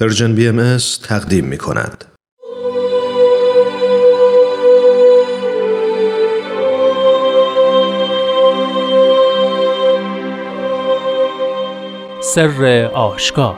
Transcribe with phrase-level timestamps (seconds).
[0.00, 2.04] پرژن بی ام تقدیم می کند.
[12.22, 13.56] سر آشکار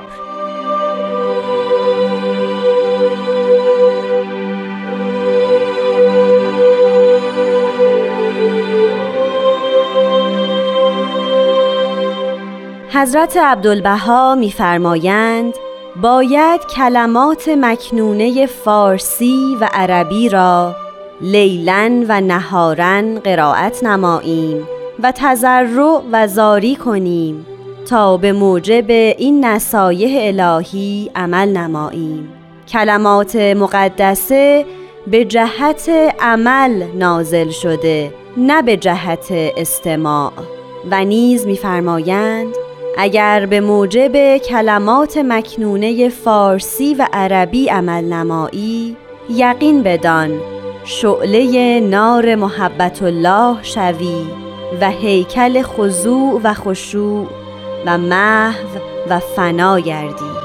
[12.90, 15.54] حضرت عبدالبها میفرمایند
[16.02, 20.76] باید کلمات مکنونه فارسی و عربی را
[21.20, 24.68] لیلن و نهارن قرائت نماییم
[25.02, 27.46] و تضرع و زاری کنیم
[27.88, 32.32] تا به موجب این نصایح الهی عمل نماییم.
[32.68, 34.64] کلمات مقدسه
[35.06, 40.32] به جهت عمل نازل شده نه به جهت استماع.
[40.90, 42.65] و نیز میفرمایند
[42.98, 48.96] اگر به موجب کلمات مکنونه فارسی و عربی عمل نمایی
[49.30, 50.40] یقین بدان
[50.84, 54.24] شعله نار محبت الله شوی
[54.80, 57.26] و هیکل خضوع و خشوع
[57.86, 58.68] و محو
[59.10, 60.36] و فنا گردی.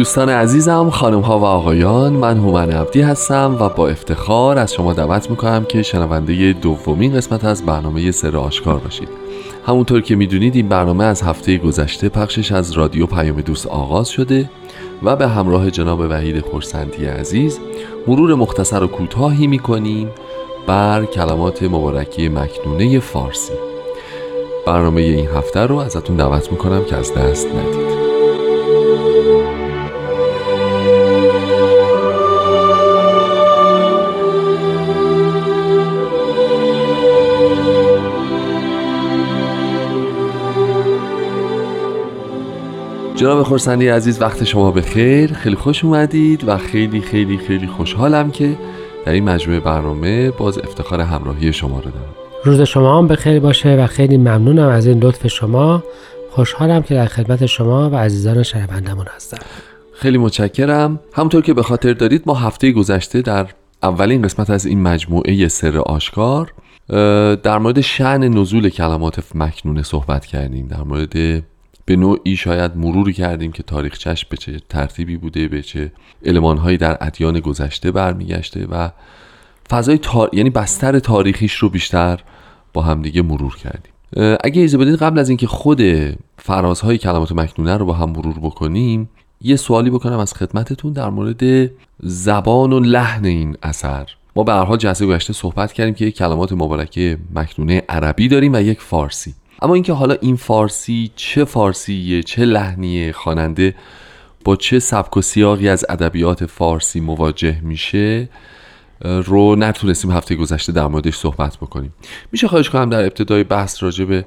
[0.00, 4.92] دوستان عزیزم خانم ها و آقایان من هومن عبدی هستم و با افتخار از شما
[4.92, 9.08] دعوت می‌کنم که شنونده دومین قسمت از برنامه سر آشکار باشید.
[9.66, 14.50] همونطور که می‌دونید این برنامه از هفته گذشته پخشش از رادیو پیام دوست آغاز شده
[15.02, 17.58] و به همراه جناب وحید خورسندی عزیز
[18.06, 20.08] مرور مختصر و کوتاهی می‌کنیم
[20.66, 23.52] بر کلمات مبارکی مکنونه فارسی.
[24.66, 27.79] برنامه این هفته رو ازتون دعوت می‌کنم که از دست ندید.
[43.20, 48.30] جناب خورسندی عزیز وقت شما به خیر خیلی خوش اومدید و خیلی خیلی خیلی خوشحالم
[48.30, 48.56] که
[49.06, 52.14] در این مجموعه برنامه باز افتخار همراهی شما رو دارم.
[52.44, 55.82] روز شما هم به خیر باشه و خیلی ممنونم از این لطف شما.
[56.30, 59.38] خوشحالم که در خدمت شما و عزیزان شنوندمون هستم.
[59.94, 61.00] خیلی متشکرم.
[61.12, 63.46] همونطور که به خاطر دارید ما هفته گذشته در
[63.82, 66.52] اولین قسمت از این مجموعه سر آشکار
[67.42, 70.66] در مورد شعن نزول کلمات مکنونه صحبت کردیم.
[70.66, 71.42] در مورد
[71.90, 75.92] به نوعی شاید مروری کردیم که تاریخچش به چه ترتیبی بوده به چه
[76.24, 78.90] المانهایی در ادیان گذشته برمیگشته و
[79.70, 80.30] فضای تار...
[80.32, 82.20] یعنی بستر تاریخیش رو بیشتر
[82.72, 83.92] با همدیگه مرور کردیم.
[84.44, 85.82] اگه ایزه بدید قبل از اینکه خود
[86.38, 91.70] فرازهای کلمات مکنونه رو با هم مرور بکنیم یه سوالی بکنم از خدمتتون در مورد
[92.00, 94.06] زبان و لحن این اثر.
[94.36, 98.52] ما به هر حال جلسه گذشته صحبت کردیم که یک کلمات مبارکه مکنونه عربی داریم
[98.54, 99.34] و یک فارسی.
[99.62, 103.74] اما اینکه حالا این فارسی چه فارسیه چه لحنیه خواننده
[104.44, 108.28] با چه سبک و سیاقی از ادبیات فارسی مواجه میشه
[109.04, 111.94] رو نتونستیم هفته گذشته در موردش صحبت بکنیم.
[112.32, 114.24] میشه خواهش کنم در ابتدای بحث راجع به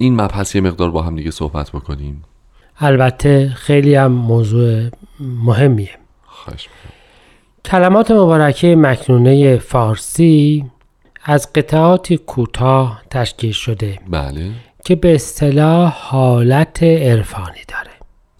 [0.00, 2.24] این مبحث یه مقدار با هم دیگه صحبت بکنیم.
[2.78, 4.88] البته خیلی هم موضوع
[5.20, 5.90] مهمیه.
[6.26, 6.92] خواهش می‌کنم.
[7.64, 10.64] کلمات مبارکه مکنونه فارسی
[11.30, 14.50] از قطعات کوتاه تشکیل شده بله.
[14.84, 17.90] که به اصطلاح حالت عرفانی داره.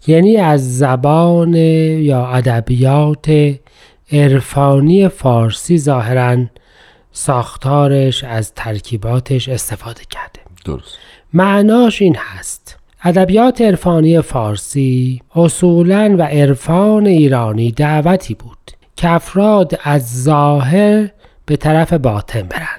[0.07, 3.55] یعنی از زبان یا ادبیات
[4.11, 6.45] عرفانی فارسی ظاهرا
[7.11, 10.39] ساختارش از ترکیباتش استفاده کرده.
[10.65, 10.97] درست.
[11.33, 12.77] معناش این هست.
[13.03, 21.09] ادبیات عرفانی فارسی اصولا و عرفان ایرانی دعوتی بود که افراد از ظاهر
[21.49, 22.78] به طرف باطن برند.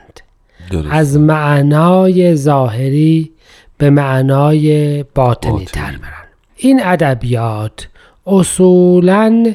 [0.71, 0.89] درست.
[0.91, 3.31] از معنای ظاهری
[3.79, 5.81] به معنای باطنی تر.
[5.83, 7.89] برند این ادبیات
[8.27, 9.55] اصولا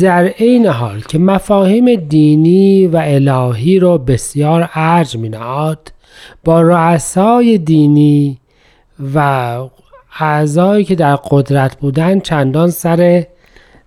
[0.00, 5.92] در این حال که مفاهیم دینی و الهی رو بسیار ارج می نهاد،
[6.44, 8.38] با رؤسای دینی
[9.14, 9.58] و
[10.20, 13.26] اعضایی که در قدرت بودن چندان سر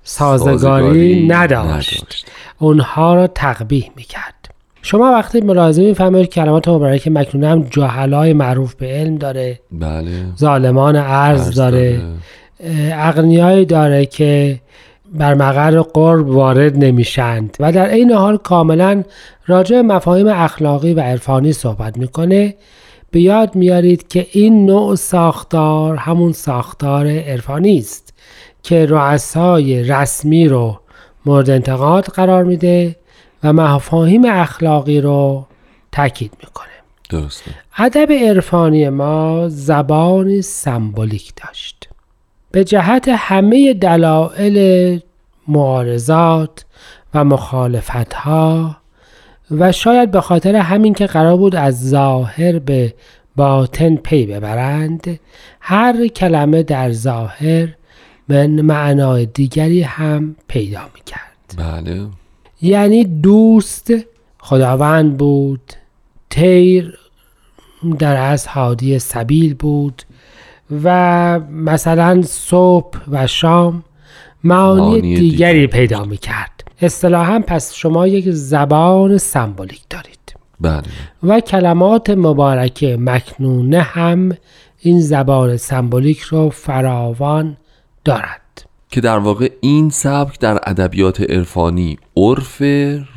[0.04, 1.94] سازگاری, سازگاری نداشت.
[1.94, 2.26] نداشت.
[2.60, 4.34] اونها را تقبیح می‌کرد
[4.88, 9.60] شما وقتی ملاحظه می‌فهمید کلمات مبارک مکنونه هم جهلای معروف به علم داره.
[9.72, 10.12] بله.
[10.38, 12.02] ظالمان عرض داره.
[12.94, 14.60] اغنیایی داره که
[15.14, 17.58] بر مقر قرب وارد نمیشند.
[17.60, 19.04] و در این حال کاملا
[19.48, 22.56] راجع مفاهیم اخلاقی و عرفانی صحبت می‌کنه.
[23.12, 28.14] به یاد میارید که این نوع ساختار همون ساختار عرفانی است
[28.64, 30.80] که رؤسای رسمی رو
[31.26, 32.96] مورد انتقاد قرار میده.
[33.44, 35.46] و مفاهیم اخلاقی رو
[35.92, 36.68] تاکید می‌کنه.
[37.10, 37.52] درسته.
[37.78, 41.90] ادب عرفانی ما زبانی سمبولیک داشت.
[42.52, 45.00] به جهت همه دلایل
[45.48, 46.66] معارضات
[47.14, 48.78] و مخالفت ها
[49.52, 52.94] و شاید به خاطر همین که قرار بود از ظاهر به
[53.36, 55.20] باطن پی ببرند
[55.62, 57.68] هر کلمه در ظاهر
[58.30, 62.08] من معنای دیگری هم پیدا می کرد بله.
[62.62, 63.94] یعنی دوست
[64.40, 65.74] خداوند بود
[66.30, 66.98] تیر
[68.00, 70.02] در از هادی سبیل بود
[70.84, 73.84] و مثلا صبح و شام
[74.44, 75.78] معانی معانی دیگری دیگر.
[75.78, 80.36] پیدا می کرد اصطلاحا پس شما یک زبان سمبولیک دارید.
[80.62, 80.84] بله.
[81.24, 84.38] و کلمات مبارکه مکنونه هم
[84.80, 87.58] این زبان سمبولیک رو فراوان
[88.06, 88.42] دارد.
[88.90, 92.62] که در واقع این سبک در ادبیات عرفانی عرف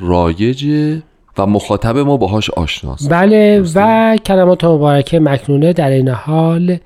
[0.01, 1.03] رایجه
[1.39, 3.11] و مخاطب ما باهاش آشناست.
[3.11, 6.79] بله و کلمات مبارکه مکنونه در این حال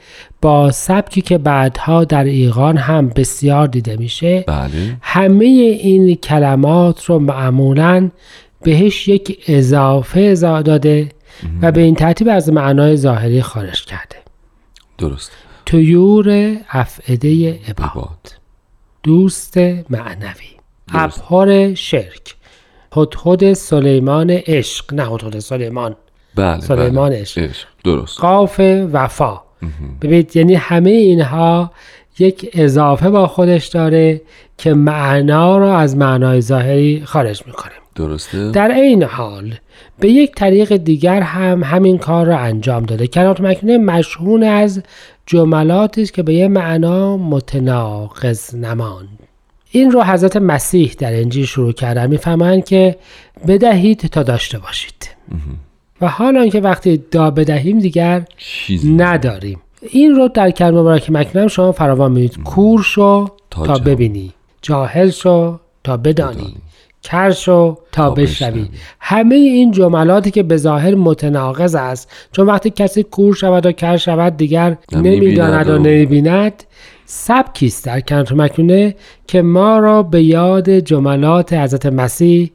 [0.43, 4.45] با سبکی که بعدها در ایران هم بسیار دیده میشه.
[4.47, 4.97] بله.
[5.01, 8.11] همه این کلمات رو معمولا
[8.63, 11.09] بهش یک اضافه اضافه داده
[11.63, 14.17] و به این ترتیب از معنای ظاهری خارج کرده.
[14.99, 15.33] درست.
[15.65, 18.44] طیور افعده عباد عباد
[19.05, 19.59] دوست
[19.91, 20.55] معنوی.
[20.95, 22.35] ابهار شرک.
[22.97, 24.95] هدهد سلیمان عشق.
[24.95, 25.97] نه هدهد سلیمان.
[26.35, 27.21] بله سلیمان بله.
[27.21, 27.39] عشق.
[27.43, 27.69] عشق.
[27.85, 28.21] درست.
[28.21, 28.61] قاف
[28.93, 29.41] وفا.
[30.03, 31.71] ببینید یعنی همه اینها
[32.19, 34.21] یک اضافه با خودش داره
[34.59, 37.73] که معنا رو از معنای ظاهری خارج می‌کنه.
[37.95, 39.55] درسته؟ در عین حال
[40.01, 43.07] به یک طریق دیگر هم همین کار را انجام داده.
[43.07, 44.83] کلمات مکنونه مشهون از
[45.27, 49.19] جملاتی است که به یه معنا متناقض نماند.
[49.71, 52.97] این رو حضرت مسیح در انجیل شروع کردن می‌فهمند که
[53.49, 55.11] بدهید تا داشته باشید.
[56.01, 59.61] و حالا که وقتی دا بدهیم دیگر چیزی نداریم.
[59.91, 62.43] این رو در کلمه مبارک مکنون شما فراوان می‌بینید.
[62.43, 63.79] کور شو تا.
[63.79, 64.33] ببینی.
[64.63, 66.35] جاهل شو تا بدانی.
[66.35, 66.57] بدانی.
[67.05, 68.69] کر شو تا بشنوی بشنوی.
[69.01, 73.97] همه این جملاتی که به ظاهر متناقض است چون وقتی کسی کور شود و کر
[73.97, 76.65] شود دیگر نمی‌داند و- نمی‌بیند
[77.07, 78.95] سبکی است در کنت مکنونه
[79.27, 82.51] که ما را به یاد جملات حضرت مسیح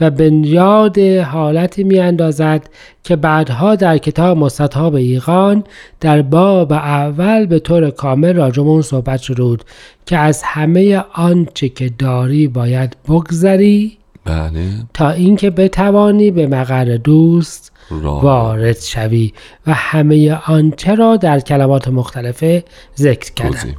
[0.00, 2.68] و به یاد حالتی می اندازد
[3.04, 5.64] که بعدها در کتاب مستطاب ایقان
[6.00, 9.64] در باب اول به طور کامل اون صحبت شده بود
[10.06, 14.70] که از همه آنچه که داری باید بگذری بله.
[14.94, 18.22] تا اینکه بتوانی به مقر دوست راه.
[18.22, 19.32] وارد شوی
[19.66, 22.64] و همه آنچه را در کلمات مختلفه
[22.96, 23.74] ذکر کردن.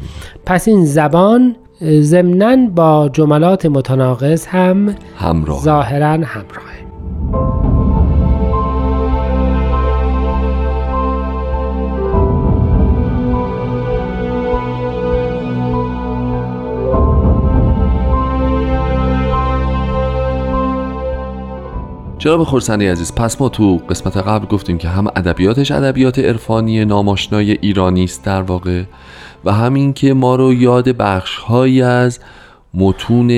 [0.45, 1.56] پس این زبان
[2.01, 7.75] ضمناً با جملات متناقض هم همراه ظاهرا همراهه.
[22.25, 27.51] جناب خورسندی عزیز پس ما تو قسمت قبل گفتیم که هم ادبیاتش ادبیات عرفانی ناماشنای
[27.51, 28.83] ایرانی است در واقع
[29.45, 32.19] و همین که ما رو یاد بخشهایی از
[32.74, 33.31] متون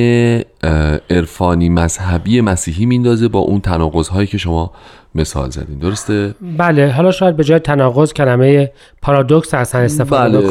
[1.09, 4.71] عرفانی مذهبی مسیحی میندازه با اون تناقض هایی که شما
[5.17, 5.79] مثال زدین.
[5.79, 6.91] درسته؟ بله.
[6.91, 8.71] حالا شاید به جای تناقض کلمه
[9.01, 10.41] پارادوکس اصلا استفاده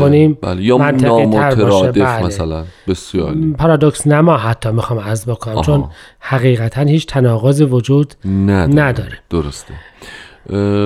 [0.43, 0.63] بله.
[0.63, 1.57] یا منطقی تر باشه.
[1.57, 2.27] نامترادف بله.
[2.27, 2.65] مثلا.
[2.89, 5.55] بسیار پارادوکس نما حتی می‌خوام از بکنم.
[5.55, 5.63] آها.
[5.63, 5.85] چون
[6.21, 8.83] حقیقتا هیچ تناقض وجود نداره.
[8.83, 9.19] نداره.
[9.31, 9.75] درسته.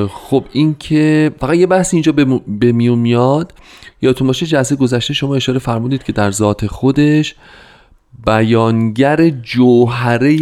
[0.09, 3.53] خب این که فقط یه بحث اینجا به, م- به میون میاد.
[4.03, 7.35] یادتون باشه جلسه گذشته شما اشاره فرمودید که در ذات خودش
[8.27, 10.33] بیانگر جوهره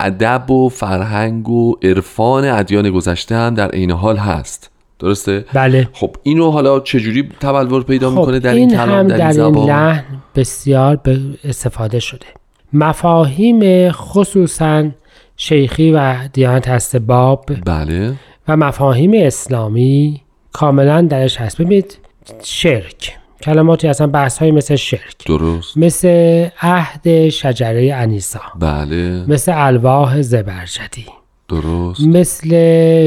[0.00, 4.70] ادب و فرهنگ و عرفان ادیان گذشته هم در عین حال هست.
[4.98, 5.88] درسته؟ بله.
[5.92, 9.28] خب اینو حالا چجوری تبلور پیدا خب می‌کنه در این, این, کلام هم در, در
[9.28, 12.26] این این زبان لحن بسیار به استفاده شده.
[12.72, 14.84] مفاهیم خصوصا
[15.36, 18.14] شیخی و دیانت هست باب بله.
[18.48, 20.20] و مفاهیم اسلامی
[20.52, 21.62] کاملا درش هست.
[21.62, 21.98] ببینید
[22.42, 23.18] شرک.
[23.42, 25.78] کلماتی اصلا بحث های مثل شرک درست.
[25.78, 29.24] مثل عهد شجره انیسا بله.
[29.28, 31.06] مثل الواح زبرجدی
[31.48, 32.00] درست.
[32.00, 32.56] مثل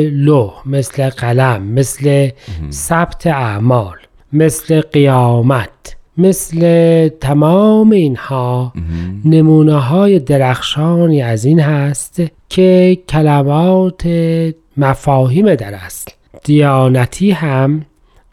[0.10, 2.29] لوح مثل قلم مثل
[2.72, 3.96] ثبت اعمال
[4.34, 5.69] مثل قیامت
[6.17, 8.74] مثل تمام اینها
[9.25, 14.07] نمونه های درخشانی از این هست که کلمات
[14.77, 16.12] مفاهیم در اصل
[16.43, 17.86] دیانتی هم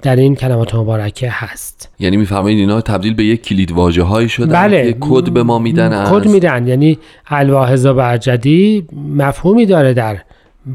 [0.05, 1.89] در این کلمات مبارکه هست.
[1.99, 4.93] یعنی میفرمایید اینا تبدیل به یک کلید واژه هایی شدن بله.
[4.93, 6.67] که کد به ما میدن کد میدن.
[6.67, 10.19] یعنی الواحظ برجدی مفهومی داره در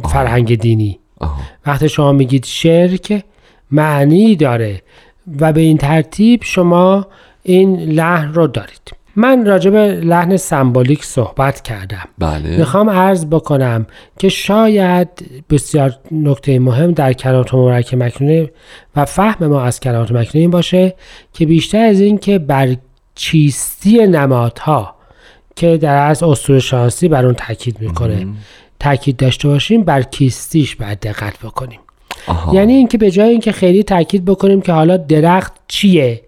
[0.03, 0.99] فرهنگ دینی.
[1.65, 3.23] وقتی شما میگید شرک
[3.71, 4.81] معنی داره
[5.39, 7.07] و به این ترتیب شما
[7.43, 8.98] این لحن رو دارید.
[9.19, 12.07] من راجع به لحن سمبولیک صحبت کردم.
[12.17, 12.57] بله.
[12.57, 13.85] می‌خوام عرض بکنم
[14.19, 15.07] که شاید
[15.49, 18.49] بسیار نکته مهم در کلمات مبارک مکنونه
[18.95, 20.95] و فهم ما از کلمات مکنونه این باشه
[21.33, 22.75] که بیشتر از این که بر
[23.15, 24.95] چیستی نمادها
[25.55, 28.27] که در از اسطوره شناسی بر اون تاکید می‌کنه.
[28.79, 31.79] تاکید داشته باشیم بر کیستیش باید دقت بکنیم.
[32.27, 32.55] آها.
[32.55, 36.21] یعنی اینکه به جای اینکه خیلی تاکید بکنیم که حالا درخت چیه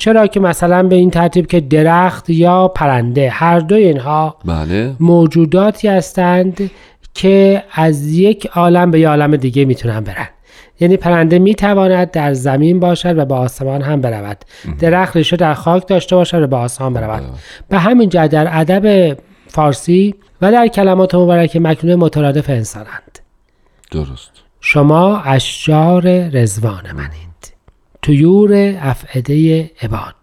[0.00, 4.96] چرا که مثلا به این ترتیب که درخت یا پرنده هر دو اینها بله.
[5.00, 6.70] موجوداتی هستند
[7.14, 10.28] که از یک عالم به یه عالم دیگه می‌تونن برن.
[10.80, 14.36] یعنی پرنده می‌تواند در زمین باشد و به آسمان هم برود.
[14.78, 17.22] درخت ریشه در خاک داشته باشد و به آسمان برود.
[17.68, 19.16] به همین جهت در ادب
[19.48, 23.18] فارسی و در کلمات مبارک مکنونه مترادف انسانند.
[23.90, 24.30] درست.
[24.60, 27.29] شما اشجار رزوان منید.
[28.02, 30.14] تویور افعده عباد.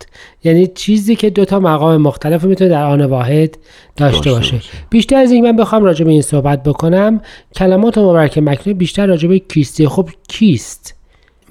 [0.44, 3.58] یعنی چیزی که دو تا مقام مختلف رو می‌تونه در آن واحد
[3.96, 4.56] داشته باشه.
[4.56, 4.70] باشه.
[4.90, 7.22] بیشتر از این من بخوام راجع به این صحبت بکنم.
[7.56, 9.88] کلمات مبارک مکنون بیشتر راجع به کیستی.
[9.88, 10.96] خب کیست؟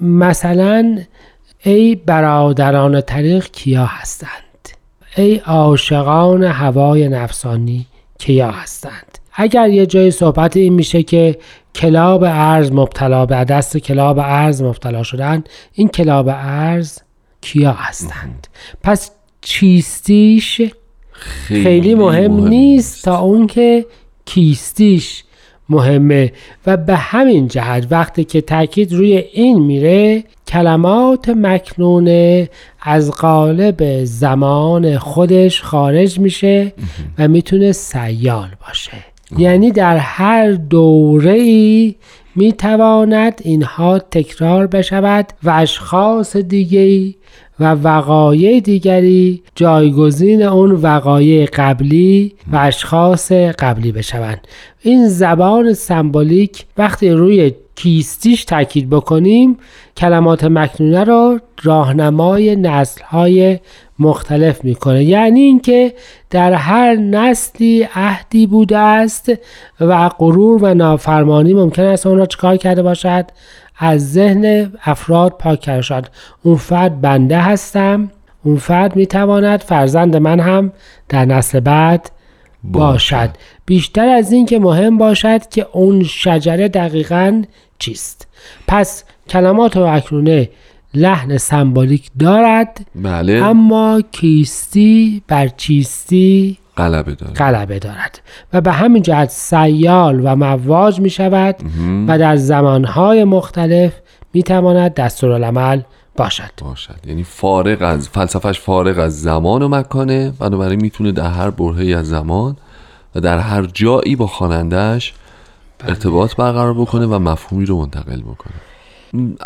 [0.01, 0.99] مثلا
[1.63, 4.69] ای برادران طریق کیا هستند؟
[5.17, 7.85] ای عاشقان هوای نفسانی
[8.19, 11.37] کیا هستند؟ اگر یه جای صحبت این میشه که
[11.77, 15.43] کلاب ارض مبتلا به دست کلاب ارض مبتلا شدن.
[15.73, 16.99] این کلاب ارض
[17.41, 18.47] کیا هستند؟
[18.83, 20.61] پس چیستیش
[21.47, 23.85] خیلی مهم نیست تا اون که
[24.25, 25.23] کیستیش
[25.69, 26.33] مهمه.
[26.67, 32.49] و به همین جهت وقتی که تاکید روی این میره کلمات مکنونه
[32.81, 36.73] از قالب زمان خودش خارج میشه
[37.17, 39.16] و می‌تونه سیال باشه.
[39.37, 41.95] یعنی در هر دوره ای
[42.35, 47.15] می تواند اینها تکرار بشود و اشخاص دیگری
[47.59, 54.47] و وقایع دیگری جایگزین اون وقایع قبلی و اشخاص قبلی بشوند.
[54.81, 59.57] این زبان سمبولیک وقتی روی کیستیش تاکید بکنیم
[59.97, 63.59] کلمات مکنونه رو راهنمای نسل‌های
[63.99, 65.03] مختلف می‌کنه.
[65.03, 65.93] یعنی اینکه
[66.29, 69.31] در هر نسلی عهدی بوده است
[69.79, 73.25] و غرور و نافرمانی ممکن است اون را چکار کرده باشد؟
[73.77, 76.05] از ذهن افراد پاک کرده شد
[76.43, 78.11] اون فرد بنده هستم.
[78.43, 80.71] اون فرد می‌تواند فرزند من هم
[81.09, 82.11] در نسل بعد
[82.63, 83.29] باشد.
[83.65, 87.43] بیشتر از این که مهم باشد که اون شجره دقیقا
[87.79, 88.27] چیست؟
[88.67, 90.49] پس کلمات و اکنونه
[90.93, 93.33] لحن سمبولیک دارد بله.
[93.33, 98.21] اما کیستی بر چیستی غلبه داره غلبه دارد.
[98.53, 101.55] و به همین جهت سیال و مواج می شود
[102.07, 103.93] و در زمانهای مختلف
[104.33, 105.81] می تواند دستورالعمل
[106.15, 106.51] باشد.
[106.61, 106.99] باشد.
[107.07, 112.07] یعنی فارغ از فلسفهش فارغ از زمان و مکانه بنابراین می‌تونه در هر برهه‌ای از
[112.07, 112.57] زمان
[113.15, 115.13] و در هر جایی با خوانندهش
[115.79, 118.53] ارتباط برقرار بکنه و مفهومی رو منتقل بکنه.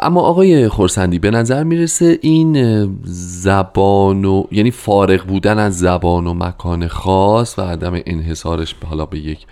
[0.01, 6.33] اما آقای خورسندی به نظر می‌رسه این زبان و یعنی فارغ بودن از زبان و
[6.33, 9.45] مکان خاص و عدم انحصارش حالا به یک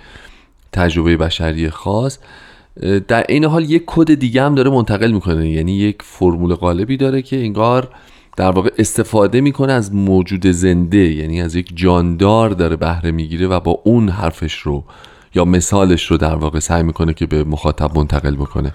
[0.72, 2.20] تجربه بشری خاص
[3.08, 5.50] در این حال یک کد دیگه هم داره منتقل می‌کنه.
[5.50, 7.90] یعنی یک فرمول غالبی داره که انگار
[8.38, 11.14] در واقع استفاده می‌کنه از موجود زنده.
[11.14, 14.84] یعنی از یک جاندار داره بهره می‌گیره و با اون حرفش رو
[15.36, 18.74] یا مثالش رو در واقع سعی می‌کنه که به مخاطب منتقل بکنه.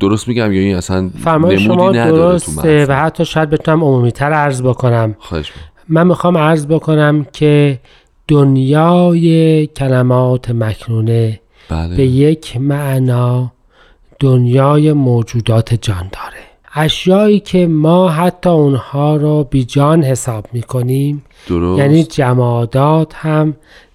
[0.00, 4.62] درست میگم یا این اصلا نمودی شما نداره تو؟ و حتی شاید بتونم عمومیتر عرض
[4.62, 5.16] بکنم.
[5.18, 5.52] خواهش.
[5.88, 7.80] من می‌خوام عرض بکنم که
[8.28, 11.96] دنیای کلمات مکنونه بله.
[11.96, 13.52] به یک معنا
[14.20, 16.44] دنیای موجودات جان داره.
[16.74, 21.78] اشیایی که ما حتی اونها رو بی جان حساب می‌کنیم درست.
[21.78, 23.54] یعنی جمادات هم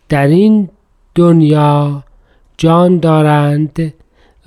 [0.10, 0.70] در این
[1.16, 2.04] دنیا
[2.58, 3.94] جان دارند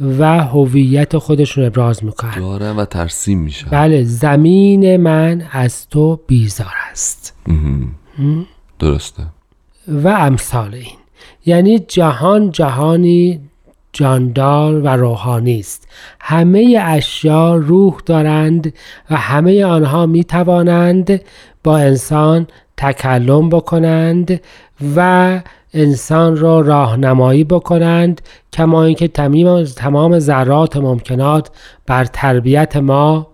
[0.00, 3.71] و هویت خودشون ابراز می‌کنند دارن و ترسیم میشن.
[3.71, 7.37] بله زمین من از تو بیزار است.
[8.78, 9.23] درسته.
[9.88, 10.87] و امثال این.
[11.47, 13.40] یعنی جهان جهانی
[13.92, 15.88] جاندار و روحانی است.
[16.21, 18.75] همه اشیا روح دارند
[19.11, 21.21] و همه آنها می توانند
[21.64, 24.40] با انسان تکلم بکنند
[24.97, 25.40] و
[25.75, 28.21] انسان را راهنمایی بکنند
[28.52, 31.50] کما اینکه تمام تمام ذرات ممکنات
[31.87, 33.26] بر تربیت ما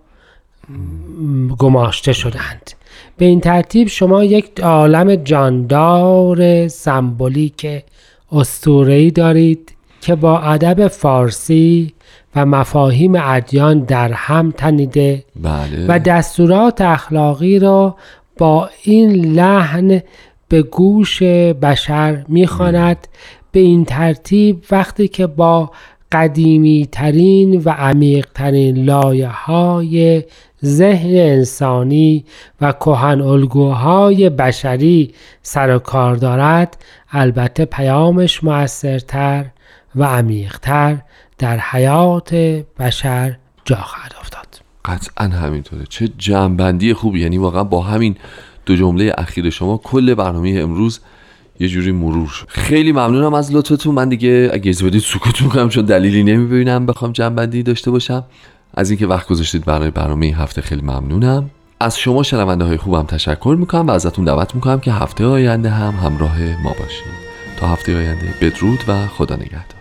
[1.57, 2.71] گماشته شدند.
[3.17, 7.83] به این ترتیب شما یک عالم جاندار سمبولیک
[8.31, 11.93] اسطوره‌ای دارید که با ادب فارسی
[12.35, 15.85] و مفاهیم ادیان در هم تنیده بله.
[15.87, 17.95] و دستورات اخلاقی را
[18.37, 20.01] با این لحن
[20.49, 21.23] به گوش
[21.61, 23.07] بشر می‌خواند.
[23.51, 25.71] به این ترتیب وقتی که با
[26.11, 30.23] قدیمی ترین و عمیق ترین لایه های
[30.65, 32.25] ذهن انسانی
[32.61, 36.77] و کهن الگوهای بشری سر و کار دارد
[37.11, 39.45] البته پیامش موثرتر
[39.95, 40.97] و عمیقتر
[41.37, 42.33] در حیات
[42.79, 44.47] بشر جا خواهد افتاد.
[44.85, 45.85] قطعا همینطوره.
[45.89, 47.21] چه جمعبندی خوبی.
[47.21, 48.15] یعنی واقعا با همین
[48.69, 50.99] دو جمله اخیر شما کل برنامه امروز
[51.59, 52.45] یه جوری مرور شد.
[52.47, 53.95] خیلی ممنونم از لطفتون.
[53.95, 58.23] من دیگه اگه اجازه بدید سکوت می‌کنم چون دلیلی نمی‌بینم بخوام جنبندی داشته باشم.
[58.73, 61.49] از اینکه وقت گذاشتید برای برنامه این هفته خیلی ممنونم.
[61.79, 65.93] از شما شنونده های خوبم تشکر می‌کنم و ازتون دعوت می‌کنم که هفته آینده هم
[65.93, 67.29] همراه ما باشید.
[67.59, 69.78] تا هفته آینده بدرود و خدا نگهدار.